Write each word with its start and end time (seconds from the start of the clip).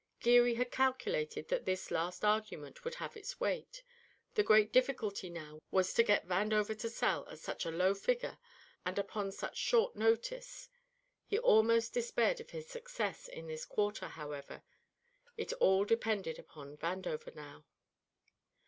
Geary 0.19 0.55
had 0.55 0.71
calculated 0.71 1.49
that 1.49 1.65
this 1.65 1.91
last 1.91 2.25
argument 2.25 2.83
would 2.83 2.95
have 2.95 3.15
its 3.15 3.39
weight; 3.39 3.83
the 4.33 4.41
great 4.41 4.73
difficulty 4.73 5.29
now 5.29 5.59
was 5.69 5.93
to 5.93 6.01
get 6.01 6.25
Vandover 6.27 6.75
to 6.79 6.89
sell 6.89 7.29
at 7.29 7.37
such 7.37 7.67
a 7.67 7.69
low 7.69 7.93
figure 7.93 8.39
and 8.83 8.97
upon 8.97 9.31
such 9.31 9.57
short 9.57 9.95
notice. 9.95 10.69
He 11.27 11.37
almost 11.37 11.93
despaired 11.93 12.39
of 12.41 12.49
his 12.49 12.65
success 12.67 13.27
in 13.27 13.45
this 13.45 13.63
quarter; 13.63 14.07
however, 14.07 14.63
it 15.37 15.53
all 15.59 15.85
depended 15.85 16.39
upon 16.39 16.77
Vandover 16.77 17.35
now. 17.35 17.63